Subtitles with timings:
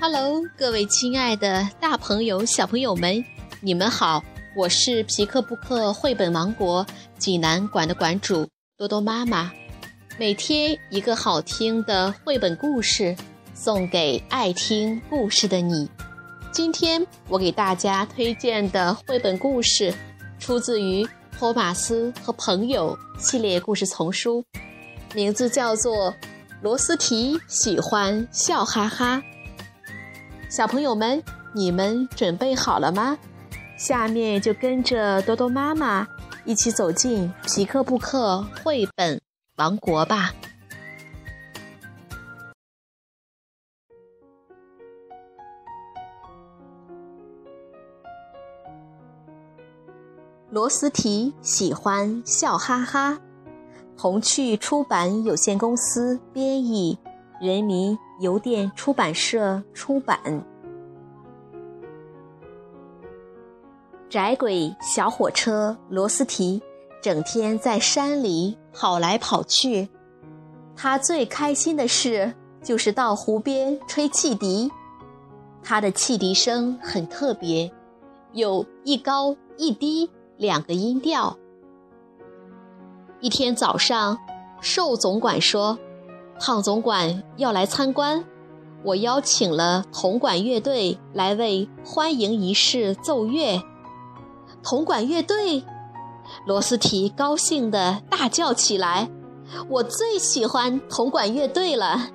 [0.00, 3.24] Hello，各位亲爱的大朋友、小朋友们，
[3.60, 4.22] 你们好！
[4.56, 6.86] 我是皮克布克绘本王国
[7.18, 9.50] 济南馆的馆主多多妈妈。
[10.16, 13.16] 每天一个好听的绘本故事，
[13.54, 15.90] 送给爱听故事的你。
[16.52, 19.92] 今天我给大家推荐的绘本故事，
[20.38, 21.04] 出自于
[21.36, 24.44] 《托马斯和朋友》系列故事丛书，
[25.12, 26.12] 名字叫做
[26.62, 29.16] 《罗斯提喜欢笑哈哈》。
[30.48, 33.18] 小朋友们，你们准备好了吗？
[33.76, 36.08] 下面就跟着多多妈妈
[36.46, 39.20] 一起走进皮克布克绘本
[39.56, 40.32] 王国吧。
[50.50, 53.20] 罗斯提喜欢笑哈哈，
[53.98, 56.98] 童趣出版有限公司编译，
[57.38, 57.96] 人民。
[58.18, 60.18] 邮电出版社出版。
[64.08, 66.62] 窄轨小火车罗斯提
[67.02, 69.88] 整天在山里跑来跑去，
[70.74, 74.70] 他最开心的事就是到湖边吹汽笛。
[75.62, 77.70] 他的汽笛声很特别，
[78.32, 81.36] 有一高一低两个音调。
[83.20, 84.16] 一天早上，
[84.60, 85.78] 寿总管说。
[86.40, 88.24] 胖总管要来参观，
[88.84, 93.60] 我邀请了铜管乐队来为欢迎仪式奏乐。
[94.62, 95.64] 铜管乐队，
[96.46, 99.10] 罗斯提高兴地大叫起来
[99.68, 102.08] ：“我最喜欢铜管乐队了！”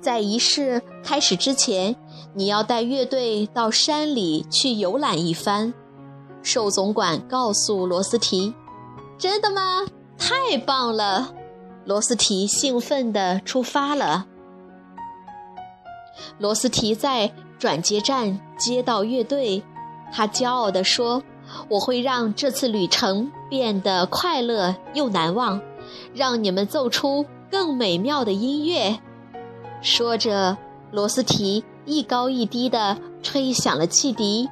[0.00, 1.96] 在仪式开始之前，
[2.34, 5.72] 你要带乐队到山里去游览一番。
[6.42, 8.54] 寿总管告诉罗斯提
[9.16, 9.86] ：“真的吗？
[10.18, 11.32] 太棒了！”
[11.84, 14.26] 罗斯提兴奋地出发了。
[16.38, 19.62] 罗斯提在转接站接到乐队，
[20.12, 21.22] 他骄傲地说
[21.68, 25.60] ：“我会让这次旅程变得快乐又难忘，
[26.14, 28.98] 让你们奏出更美妙的音乐。”
[29.82, 30.56] 说着，
[30.90, 34.48] 罗斯提一高一低地吹响了汽笛，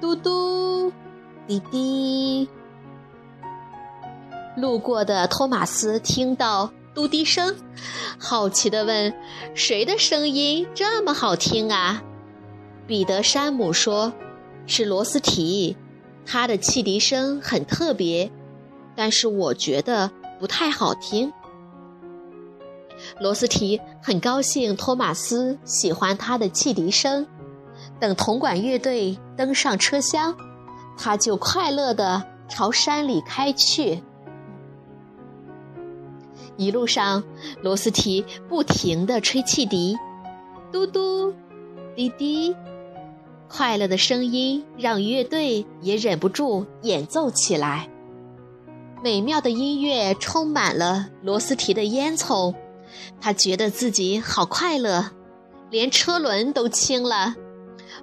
[0.00, 0.90] 嘟嘟，
[1.46, 2.48] 滴滴。
[4.56, 7.56] 路过的托马斯听到嘟滴声，
[8.18, 9.12] 好奇地问
[9.54, 12.02] ：“谁的声音这么好听啊？”
[12.86, 14.12] 彼得·山姆说
[14.66, 15.76] ：“是罗斯提，
[16.24, 18.30] 他的汽笛声很特别，
[18.94, 21.32] 但是我觉得不太好听。”
[23.18, 27.26] 罗斯提很高兴托马斯喜欢他的汽笛声。
[27.98, 30.36] 等铜管乐队登上车厢，
[30.96, 34.00] 他就快乐地朝山里开去。
[36.56, 37.24] 一路上，
[37.62, 39.98] 罗斯提不停地吹汽笛，
[40.70, 41.34] 嘟嘟，
[41.96, 42.54] 滴滴，
[43.48, 47.88] 快乐的声音让乐队也忍不住演奏起来。
[49.02, 52.54] 美妙的音乐充满了罗斯提的烟囱，
[53.20, 55.10] 他觉得自己好快乐，
[55.70, 57.34] 连车轮都轻了。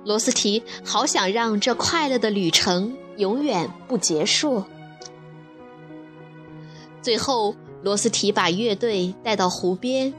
[0.03, 4.63] 罗斯提好想让这快乐的旅程永远不结束。
[7.01, 7.55] 最后。
[7.83, 10.13] 罗斯提把乐队带到湖边，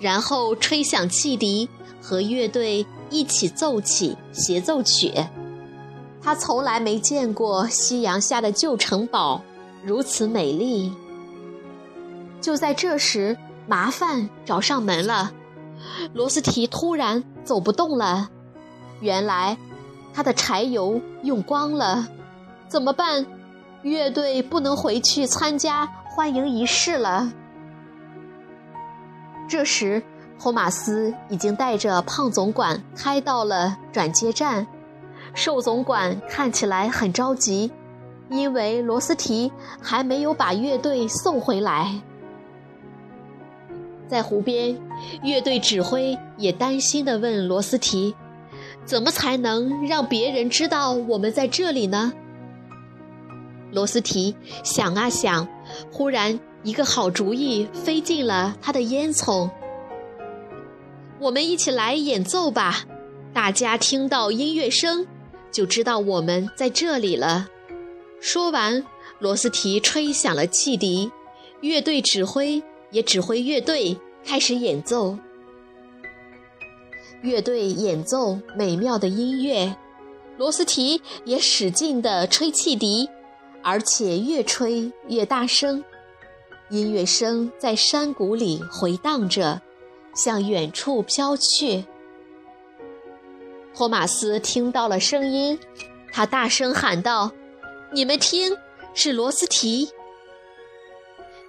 [0.00, 1.68] 然后吹响汽笛，
[2.00, 5.12] 和乐队一起奏起协奏曲。
[6.22, 9.42] 他从来没见过夕阳下的旧城堡
[9.84, 10.92] 如此美丽。
[12.40, 13.36] 就在这时，
[13.66, 15.32] 麻烦找上门了。
[16.14, 18.30] 罗斯提突然走不动了，
[19.00, 19.56] 原来
[20.14, 22.08] 他的柴油用光了。
[22.68, 23.26] 怎么办？
[23.82, 25.88] 乐队不能回去参加。
[26.14, 27.32] 欢迎仪式了。
[29.48, 30.02] 这时，
[30.38, 34.66] 托马斯已经带着胖总管开到了转接站。
[35.32, 37.72] 瘦总管看起来很着急，
[38.28, 39.50] 因为罗斯提
[39.80, 42.02] 还没有把乐队送回来。
[44.06, 44.78] 在湖边，
[45.22, 48.14] 乐队指挥也担心地问罗斯提
[48.84, 52.12] ：“怎么才能让别人知道我们在这里呢？”
[53.72, 55.48] 罗斯提想啊想。
[55.90, 59.50] 忽然，一个好主意飞进了他的烟囱。
[61.18, 62.84] 我们一起来演奏吧！
[63.32, 65.06] 大家听到音乐声，
[65.50, 67.48] 就知道我们在这里了。
[68.20, 68.84] 说完，
[69.18, 71.10] 罗斯提吹响了汽笛，
[71.60, 75.16] 乐队指挥也指挥乐队开始演奏。
[77.22, 79.74] 乐队演奏美妙的音乐，
[80.36, 83.08] 罗斯提也使劲地吹汽笛。
[83.62, 85.84] 而且越吹越大声，
[86.68, 89.62] 音乐声在山谷里回荡着，
[90.14, 91.84] 向远处飘去。
[93.74, 95.58] 托马斯听到了声音，
[96.12, 97.32] 他大声喊道
[97.92, 98.56] ：“你们听，
[98.94, 99.90] 是罗斯提。”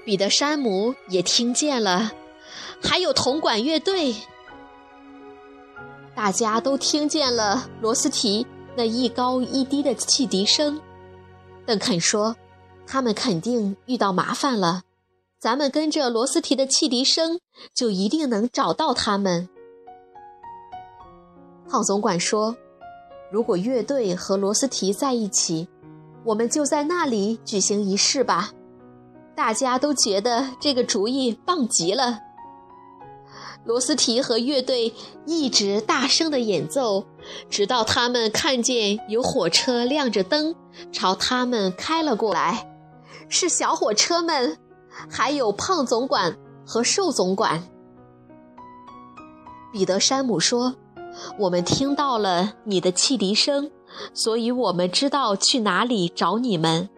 [0.05, 2.11] 彼得山姆也听见了，
[2.81, 4.15] 还有铜管乐队，
[6.15, 8.45] 大家都听见了罗斯提
[8.75, 10.79] 那一高一低的汽笛声。
[11.65, 12.35] 邓肯说
[12.85, 14.83] ：“他们肯定遇到麻烦了，
[15.39, 17.39] 咱们跟着罗斯提的汽笛声，
[17.73, 19.49] 就一定能找到他们。”
[21.69, 22.57] 胖总管说
[23.31, 25.67] ：“如果乐队和罗斯提在一起，
[26.25, 28.51] 我们就在那里举行仪式吧。”
[29.35, 32.19] 大家都觉得这个主意棒极了。
[33.65, 34.93] 罗斯提和乐队
[35.25, 37.05] 一直大声的演奏，
[37.49, 40.55] 直到他们看见有火车亮着灯
[40.91, 42.69] 朝他们开了过来。
[43.29, 44.57] 是小火车们，
[45.09, 47.63] 还有胖总管和瘦总管。
[49.71, 50.75] 彼得山姆说
[51.39, 53.71] ：“我们听到了你的汽笛声，
[54.13, 56.89] 所以我们知道去哪里找你们。”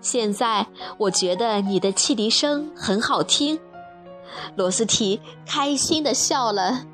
[0.00, 0.66] 现在
[0.98, 3.58] 我觉得你的汽笛声很好听，
[4.56, 6.84] 罗斯提开心地笑了。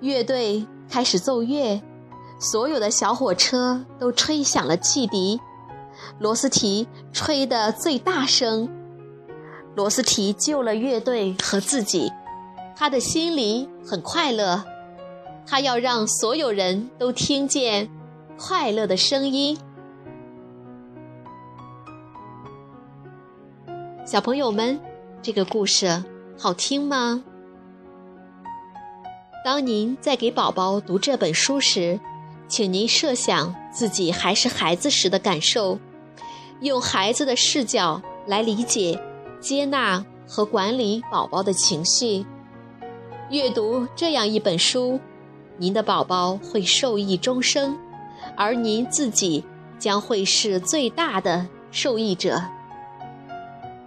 [0.00, 1.80] 乐队开始奏乐，
[2.40, 5.40] 所有的小火车都吹响了汽笛，
[6.18, 8.68] 罗斯提吹得最大声。
[9.76, 12.10] 罗斯提救了乐队和自己，
[12.74, 14.64] 他的心里很快乐，
[15.46, 17.88] 他要让所有人都听见
[18.36, 19.56] 快乐的声音。
[24.04, 24.80] 小朋友们，
[25.22, 26.02] 这个故事
[26.36, 27.22] 好听吗？
[29.42, 31.98] 当您在给宝宝读这本书时，
[32.46, 35.78] 请您设想自己还是孩子时的感受，
[36.60, 39.00] 用孩子的视角来理解、
[39.40, 42.26] 接纳和管理宝宝的情绪。
[43.30, 45.00] 阅读这样一本书，
[45.56, 47.78] 您的宝宝会受益终生，
[48.36, 49.42] 而您自己
[49.78, 52.42] 将会是最大的受益者。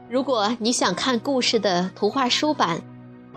[0.10, 2.82] 如果你想看故事的图画书版，